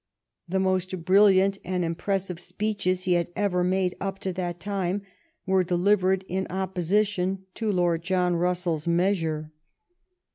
[0.49, 5.03] The most brilliant and impressive speeches he had ever made up to that time
[5.45, 9.51] were delivered in opposition to Lord John Russells measure.